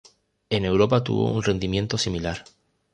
En 0.49 0.65
Europa 0.65 1.03
tuvo 1.03 1.29
un 1.31 1.43
rendimiento 1.43 1.95
similar. 1.95 2.43